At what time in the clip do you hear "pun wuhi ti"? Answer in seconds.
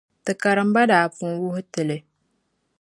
1.15-1.81